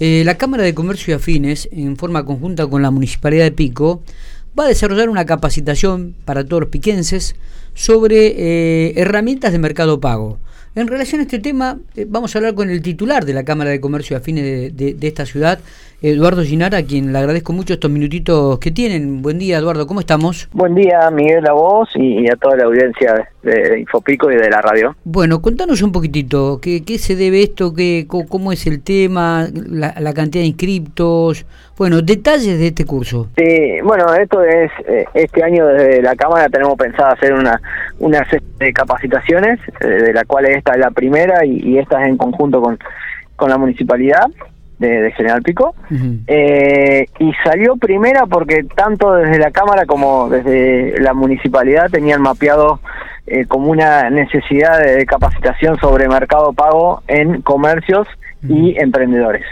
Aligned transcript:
Eh, 0.00 0.22
la 0.24 0.38
Cámara 0.38 0.62
de 0.62 0.74
Comercio 0.74 1.12
y 1.12 1.16
Afines, 1.16 1.68
en 1.72 1.96
forma 1.96 2.24
conjunta 2.24 2.66
con 2.68 2.82
la 2.82 2.90
Municipalidad 2.92 3.44
de 3.44 3.52
Pico, 3.52 4.02
va 4.58 4.64
a 4.64 4.68
desarrollar 4.68 5.08
una 5.08 5.26
capacitación 5.26 6.14
para 6.24 6.44
todos 6.44 6.62
los 6.62 6.70
piquenses 6.70 7.34
sobre 7.74 8.34
eh, 8.36 8.92
herramientas 8.96 9.52
de 9.52 9.58
mercado 9.58 10.00
pago. 10.00 10.38
En 10.78 10.86
relación 10.86 11.20
a 11.20 11.24
este 11.24 11.40
tema, 11.40 11.76
eh, 11.96 12.06
vamos 12.08 12.32
a 12.32 12.38
hablar 12.38 12.54
con 12.54 12.70
el 12.70 12.80
titular 12.80 13.24
de 13.24 13.32
la 13.32 13.42
Cámara 13.42 13.70
de 13.70 13.80
Comercio 13.80 14.16
Afines 14.16 14.76
de, 14.76 14.94
de, 14.94 15.08
esta 15.08 15.26
ciudad, 15.26 15.58
Eduardo 16.00 16.44
Ginara, 16.44 16.78
a 16.78 16.82
quien 16.84 17.12
le 17.12 17.18
agradezco 17.18 17.52
mucho 17.52 17.74
estos 17.74 17.90
minutitos 17.90 18.60
que 18.60 18.70
tienen. 18.70 19.20
Buen 19.20 19.40
día, 19.40 19.58
Eduardo, 19.58 19.88
¿cómo 19.88 19.98
estamos? 19.98 20.48
Buen 20.52 20.76
día, 20.76 21.10
Miguel, 21.10 21.44
a 21.48 21.52
vos 21.52 21.88
y 21.96 22.30
a 22.30 22.36
toda 22.36 22.58
la 22.58 22.66
audiencia 22.66 23.28
de 23.42 23.80
Infopico 23.80 24.30
y 24.30 24.36
de 24.36 24.48
la 24.48 24.60
radio. 24.60 24.94
Bueno, 25.02 25.42
contanos 25.42 25.82
un 25.82 25.90
poquitito, 25.90 26.60
¿qué, 26.62 26.84
qué 26.84 26.98
se 26.98 27.16
debe 27.16 27.42
esto? 27.42 27.74
Qué, 27.74 28.06
¿Cómo 28.06 28.52
es 28.52 28.64
el 28.68 28.80
tema? 28.80 29.48
La, 29.52 29.96
la, 29.98 30.14
cantidad 30.14 30.42
de 30.42 30.48
inscriptos? 30.48 31.44
Bueno, 31.76 32.02
detalles 32.02 32.56
de 32.56 32.68
este 32.68 32.84
curso. 32.84 33.28
Sí, 33.36 33.80
bueno, 33.82 34.14
esto 34.14 34.44
es, 34.44 34.70
eh, 34.86 35.06
este 35.14 35.42
año 35.42 35.66
desde 35.66 36.02
la 36.02 36.14
Cámara 36.14 36.48
tenemos 36.48 36.76
pensado 36.76 37.12
hacer 37.12 37.32
una, 37.32 37.60
una 37.98 38.24
serie 38.28 38.46
de 38.58 38.72
capacitaciones, 38.72 39.58
eh, 39.80 39.86
de 39.86 40.12
la 40.12 40.24
cual 40.24 40.46
esta 40.46 40.72
es 40.72 40.78
la 40.78 40.90
primera 40.90 41.44
y, 41.44 41.60
y 41.62 41.78
esta 41.78 42.02
es 42.02 42.08
en 42.08 42.16
conjunto 42.16 42.60
con, 42.60 42.78
con 43.36 43.50
la 43.50 43.58
municipalidad 43.58 44.26
de, 44.78 44.88
de 45.02 45.12
General 45.12 45.42
Pico. 45.42 45.74
Uh 45.90 45.94
-huh. 45.94 46.18
eh, 46.26 47.06
y 47.18 47.32
salió 47.44 47.76
primera 47.76 48.26
porque 48.26 48.64
tanto 48.76 49.14
desde 49.14 49.38
la 49.38 49.50
Cámara 49.50 49.86
como 49.86 50.28
desde 50.28 51.00
la 51.00 51.14
municipalidad 51.14 51.90
tenían 51.90 52.22
mapeado 52.22 52.80
eh, 53.26 53.44
como 53.46 53.70
una 53.70 54.08
necesidad 54.10 54.78
de, 54.82 54.96
de, 54.96 55.06
capacitación 55.06 55.78
sobre 55.78 56.08
mercado 56.08 56.52
pago 56.52 57.02
en 57.08 57.42
comercios 57.42 58.06
y 58.48 58.78
emprendedores. 58.78 59.44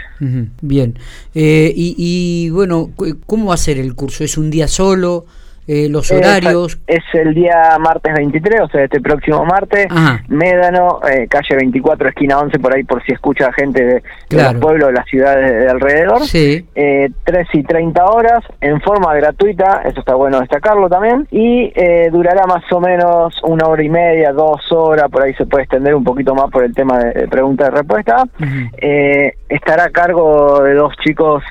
Bien. 0.61 0.95
Eh, 1.35 1.71
y, 1.75 1.95
y 1.97 2.49
bueno, 2.51 2.89
¿cómo 3.25 3.47
va 3.47 3.55
a 3.55 3.57
ser 3.57 3.77
el 3.77 3.93
curso? 3.95 4.23
¿Es 4.23 4.37
un 4.37 4.49
día 4.49 4.67
solo? 4.67 5.25
Eh, 5.67 5.89
los 5.89 6.09
horarios. 6.11 6.79
Es, 6.87 6.97
es, 6.97 7.15
el 7.21 7.33
día 7.33 7.77
martes 7.79 8.13
23, 8.13 8.61
o 8.61 8.67
sea, 8.69 8.85
este 8.85 9.01
próximo 9.01 9.43
martes, 9.45 9.87
Ajá. 9.89 10.23
Médano, 10.29 10.99
eh, 11.11 11.27
calle 11.27 11.57
24, 11.57 12.09
esquina 12.09 12.39
11, 12.39 12.59
por 12.59 12.73
ahí 12.73 12.83
por 12.83 13.03
si 13.03 13.11
escucha 13.11 13.51
gente 13.51 13.83
de, 13.83 14.03
claro. 14.29 14.47
de 14.47 14.53
los 14.53 14.61
pueblos, 14.61 14.87
de 14.87 14.93
las 14.93 15.05
ciudades 15.07 15.51
de, 15.51 15.59
de 15.59 15.69
alrededor. 15.69 16.21
Sí. 16.21 16.65
Eh, 16.73 17.09
3 17.25 17.47
y 17.53 17.63
30 17.63 18.05
horas, 18.05 18.43
en 18.61 18.79
forma 18.81 19.13
gratuita, 19.15 19.81
eso 19.83 19.99
está 19.99 20.15
bueno 20.15 20.39
destacarlo 20.39 20.87
también, 20.87 21.27
y 21.31 21.71
eh, 21.75 22.09
durará 22.11 22.45
más 22.47 22.63
o 22.71 22.79
menos 22.79 23.35
una 23.43 23.67
hora 23.67 23.83
y 23.83 23.89
media, 23.89 24.31
dos 24.31 24.61
horas, 24.71 25.09
por 25.11 25.23
ahí 25.23 25.33
se 25.33 25.45
puede 25.45 25.63
extender 25.63 25.93
un 25.95 26.03
poquito 26.03 26.33
más 26.33 26.49
por 26.49 26.63
el 26.63 26.73
tema 26.73 26.97
de, 26.99 27.11
de 27.11 27.27
pregunta 27.27 27.67
y 27.67 27.75
respuesta. 27.75 28.23
Uh 28.39 28.43
-huh. 28.43 29.33
estará 29.49 29.85
a 29.85 29.89
cargo 29.89 30.63
de 30.63 30.73
dos 30.73 30.93
chicos 31.03 31.43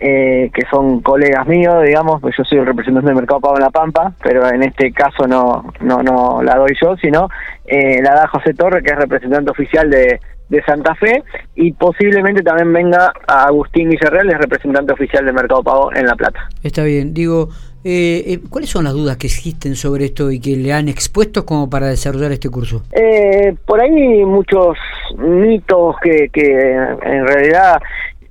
eh, 0.00 0.50
que 0.54 0.62
son 0.70 1.00
colegas 1.02 1.46
míos, 1.46 1.82
digamos, 1.84 2.20
pues 2.22 2.34
yo 2.36 2.44
soy 2.44 2.58
el 2.58 2.66
representante 2.66 3.08
del 3.08 3.16
Mercado 3.16 3.40
Pago 3.40 3.56
en 3.56 3.62
La 3.62 3.70
Pampa, 3.70 4.14
pero 4.22 4.48
en 4.48 4.62
este 4.62 4.92
caso 4.92 5.26
no 5.26 5.72
no 5.80 6.02
no 6.02 6.42
la 6.42 6.56
doy 6.56 6.72
yo, 6.80 6.96
sino 6.96 7.28
eh, 7.66 8.00
la 8.02 8.14
da 8.14 8.28
José 8.28 8.54
Torre, 8.54 8.82
que 8.82 8.92
es 8.92 8.96
representante 8.96 9.50
oficial 9.50 9.90
de, 9.90 10.18
de 10.48 10.62
Santa 10.64 10.94
Fe, 10.94 11.22
y 11.54 11.72
posiblemente 11.72 12.42
también 12.42 12.72
venga 12.72 13.12
a 13.26 13.44
Agustín 13.44 13.90
Villarreal, 13.90 14.30
es 14.30 14.38
representante 14.38 14.92
oficial 14.92 15.24
del 15.24 15.34
Mercado 15.34 15.62
Pago 15.62 15.94
en 15.94 16.06
La 16.06 16.14
Plata. 16.14 16.48
Está 16.62 16.82
bien, 16.82 17.12
digo, 17.12 17.50
eh, 17.82 18.24
eh, 18.26 18.40
¿cuáles 18.50 18.68
son 18.68 18.84
las 18.84 18.92
dudas 18.92 19.16
que 19.16 19.26
existen 19.26 19.74
sobre 19.74 20.04
esto 20.06 20.30
y 20.30 20.38
que 20.38 20.54
le 20.56 20.72
han 20.72 20.88
expuesto 20.88 21.46
como 21.46 21.70
para 21.70 21.86
desarrollar 21.86 22.30
este 22.32 22.50
curso? 22.50 22.82
Eh, 22.92 23.54
por 23.64 23.80
ahí 23.80 24.24
muchos 24.24 24.76
mitos 25.16 25.96
que, 26.02 26.28
que 26.30 26.42
en 26.42 27.26
realidad 27.26 27.80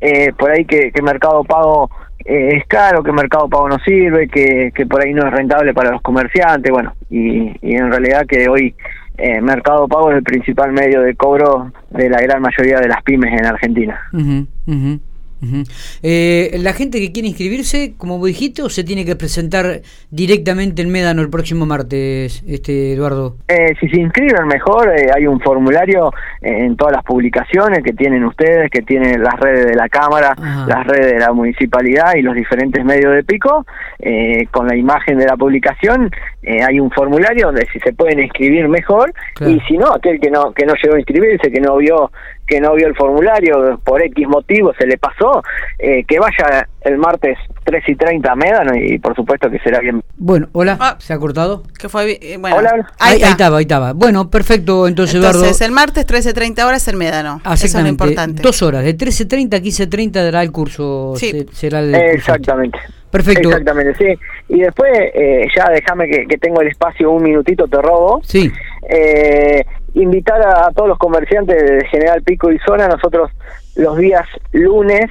eh, 0.01 0.31
por 0.37 0.51
ahí 0.51 0.65
que, 0.65 0.91
que 0.91 1.01
Mercado 1.01 1.43
Pago 1.43 1.89
eh, 2.25 2.57
es 2.57 2.67
caro, 2.67 3.03
que 3.03 3.11
Mercado 3.11 3.49
Pago 3.49 3.69
no 3.69 3.79
sirve, 3.79 4.27
que, 4.27 4.71
que 4.73 4.85
por 4.85 5.03
ahí 5.03 5.13
no 5.13 5.25
es 5.25 5.31
rentable 5.31 5.73
para 5.73 5.91
los 5.91 6.01
comerciantes, 6.01 6.71
bueno, 6.71 6.93
y, 7.09 7.55
y 7.61 7.75
en 7.75 7.91
realidad 7.91 8.25
que 8.27 8.47
hoy 8.49 8.75
eh, 9.17 9.41
Mercado 9.41 9.87
Pago 9.87 10.11
es 10.11 10.17
el 10.17 10.23
principal 10.23 10.71
medio 10.71 11.01
de 11.01 11.15
cobro 11.15 11.71
de 11.89 12.09
la 12.09 12.21
gran 12.21 12.41
mayoría 12.41 12.79
de 12.79 12.87
las 12.87 13.03
pymes 13.03 13.33
en 13.37 13.45
Argentina. 13.45 13.99
Uh. 14.13 14.99
Uh 15.41 15.45
-huh. 15.45 15.99
eh, 16.03 16.57
la 16.59 16.73
gente 16.73 16.99
que 16.99 17.11
quiere 17.11 17.27
inscribirse, 17.29 17.93
como 17.97 18.17
vos 18.17 18.27
dijiste, 18.27 18.61
o 18.61 18.69
se 18.69 18.83
tiene 18.83 19.05
que 19.05 19.15
presentar 19.15 19.81
directamente 20.11 20.81
en 20.81 20.89
Médano 20.89 21.21
el 21.21 21.29
próximo 21.29 21.65
martes, 21.65 22.43
este 22.47 22.93
Eduardo. 22.93 23.37
Eh, 23.47 23.73
si 23.79 23.87
se 23.89 24.01
inscriben 24.01 24.47
mejor, 24.47 24.89
eh, 24.89 25.09
hay 25.15 25.27
un 25.27 25.39
formulario 25.39 26.11
en 26.41 26.75
todas 26.75 26.93
las 26.93 27.03
publicaciones 27.03 27.83
que 27.83 27.93
tienen 27.93 28.23
ustedes, 28.25 28.69
que 28.69 28.81
tienen 28.81 29.21
las 29.23 29.39
redes 29.39 29.65
de 29.67 29.75
la 29.75 29.89
Cámara, 29.89 30.35
Ajá. 30.37 30.65
las 30.67 30.87
redes 30.87 31.13
de 31.13 31.19
la 31.19 31.31
municipalidad 31.33 32.15
y 32.15 32.21
los 32.21 32.35
diferentes 32.35 32.83
medios 32.83 33.13
de 33.13 33.23
pico, 33.23 33.65
eh, 33.99 34.45
con 34.51 34.67
la 34.67 34.75
imagen 34.75 35.17
de 35.17 35.25
la 35.25 35.37
publicación, 35.37 36.09
eh, 36.49 36.63
hay 36.67 36.79
un 36.79 36.89
formulario 36.89 37.45
donde 37.45 37.67
si 37.71 37.79
se 37.79 37.93
pueden 37.93 38.19
inscribir 38.19 38.67
mejor, 38.67 39.13
claro. 39.35 39.53
y 39.53 39.59
si 39.67 39.77
no, 39.77 39.93
aquel 39.93 40.19
que 40.19 40.31
no, 40.31 40.51
que 40.51 40.65
no 40.65 40.73
llegó 40.81 40.95
a 40.95 40.99
inscribirse, 40.99 41.51
que 41.51 41.61
no 41.61 41.77
vio 41.77 42.09
que 42.47 42.59
no 42.59 42.73
vio 42.73 42.87
el 42.87 42.95
formulario, 42.95 43.79
por 43.83 44.01
X 44.01 44.27
motivo 44.27 44.73
se 44.73 44.87
le 44.87 44.97
pasó, 44.97 45.43
eh, 45.77 46.03
que 46.07 46.17
vaya 46.17 46.67
el 46.81 46.97
martes 46.97 47.37
3 47.63 47.83
y 47.87 47.95
30 47.95 48.31
a 48.31 48.35
Médano 48.35 48.75
y 48.75 48.97
por 48.97 49.15
supuesto 49.15 49.51
que 49.51 49.59
será 49.59 49.79
bien. 49.79 50.01
Bueno, 50.17 50.47
hola, 50.53 50.75
ah, 50.79 50.95
¿se 50.97 51.13
ha 51.13 51.19
cortado? 51.19 51.61
Que 51.77 51.87
fue, 51.87 52.17
eh, 52.19 52.37
bueno, 52.39 52.57
hola, 52.57 52.71
ahí, 52.97 53.17
ahí, 53.17 53.23
ahí, 53.23 53.31
estaba, 53.31 53.57
ahí 53.57 53.63
estaba. 53.65 53.93
Bueno, 53.93 54.31
perfecto, 54.31 54.87
entonces, 54.87 55.17
entonces 55.17 55.41
Eduardo. 55.41 55.65
el 55.65 55.71
martes 55.71 56.07
13.30 56.07 56.65
horas 56.65 56.87
el 56.87 56.95
Médano. 56.95 57.39
Eso 57.45 57.65
es 57.67 57.73
lo 57.75 57.87
importante. 57.87 58.41
Dos 58.41 58.63
horas, 58.63 58.83
de 58.83 58.97
13.30 58.97 59.53
a 59.53 59.59
15.30 59.59 60.11
dará 60.13 60.41
el 60.41 60.51
curso. 60.51 61.13
Sí. 61.17 61.45
será 61.51 61.81
el 61.81 61.93
Exactamente. 61.93 62.79
Curso. 62.79 62.98
Perfecto. 63.11 63.49
Exactamente, 63.49 63.95
sí. 63.95 64.19
Y 64.49 64.61
después, 64.61 64.91
eh, 64.93 65.47
ya 65.55 65.69
déjame 65.69 66.07
que, 66.09 66.27
que, 66.27 66.37
tengo 66.37 66.61
el 66.61 66.67
espacio, 66.67 67.11
un 67.11 67.23
minutito 67.23 67.67
te 67.67 67.81
robo. 67.81 68.21
Sí. 68.23 68.51
Eh, 68.87 69.63
invitar 69.95 70.41
a, 70.41 70.67
a, 70.67 70.71
todos 70.71 70.89
los 70.89 70.97
comerciantes 70.97 71.57
de 71.57 71.85
General 71.87 72.21
Pico 72.21 72.51
y 72.51 72.59
Zona, 72.59 72.87
nosotros 72.87 73.31
los 73.75 73.97
días 73.97 74.25
lunes, 74.51 75.09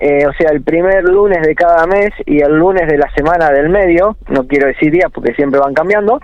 eh, 0.00 0.26
o 0.26 0.32
sea, 0.34 0.50
el 0.50 0.62
primer 0.62 1.04
lunes 1.04 1.42
de 1.42 1.54
cada 1.54 1.86
mes 1.86 2.10
y 2.26 2.40
el 2.40 2.52
lunes 2.56 2.86
de 2.88 2.98
la 2.98 3.10
semana 3.14 3.50
del 3.50 3.68
medio, 3.68 4.16
no 4.28 4.46
quiero 4.46 4.66
decir 4.66 4.92
días 4.92 5.10
porque 5.12 5.34
siempre 5.34 5.60
van 5.60 5.74
cambiando, 5.74 6.20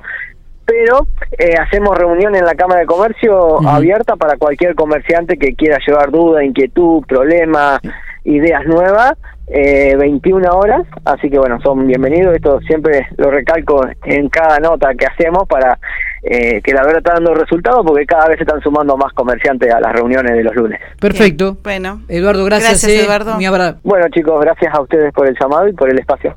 pero 0.64 1.06
eh, 1.38 1.54
hacemos 1.58 1.96
reunión 1.96 2.34
en 2.36 2.44
la 2.44 2.54
Cámara 2.54 2.80
de 2.80 2.86
Comercio 2.86 3.56
uh 3.56 3.60
-huh. 3.60 3.76
abierta 3.76 4.16
para 4.16 4.36
cualquier 4.36 4.74
comerciante 4.74 5.36
que 5.36 5.54
quiera 5.54 5.78
llevar 5.86 6.10
duda, 6.10 6.44
inquietud, 6.44 7.04
problema, 7.06 7.80
ideas 8.24 8.64
nuevas 8.66 9.14
eh, 9.48 9.94
21 9.98 10.48
horas, 10.50 10.86
así 11.04 11.28
que 11.28 11.38
bueno, 11.38 11.60
son 11.62 11.86
bienvenidos, 11.86 12.34
esto 12.34 12.60
siempre 12.60 13.06
lo 13.16 13.30
recalco 13.30 13.84
en 14.04 14.28
cada 14.28 14.58
nota 14.58 14.94
que 14.94 15.04
hacemos 15.04 15.46
para 15.48 15.78
eh, 16.22 16.62
que 16.62 16.72
la 16.72 16.82
verdad 16.82 16.98
está 16.98 17.14
dando 17.14 17.34
resultados 17.34 17.84
porque 17.84 18.06
cada 18.06 18.28
vez 18.28 18.36
se 18.36 18.44
están 18.44 18.60
sumando 18.60 18.96
más 18.96 19.12
comerciantes 19.12 19.72
a 19.72 19.80
las 19.80 19.92
reuniones 19.92 20.36
de 20.36 20.44
los 20.44 20.54
lunes. 20.54 20.80
Perfecto. 21.00 21.52
Bien. 21.52 21.62
Bueno. 21.64 22.02
Eduardo, 22.08 22.44
gracias. 22.44 22.84
Gracias, 22.84 22.92
eh. 22.92 23.04
Eduardo. 23.04 23.78
Bueno 23.82 24.06
chicos, 24.10 24.40
gracias 24.40 24.72
a 24.72 24.80
ustedes 24.80 25.12
por 25.12 25.26
el 25.26 25.36
llamado 25.38 25.68
y 25.68 25.72
por 25.72 25.90
el 25.90 25.98
espacio. 25.98 26.30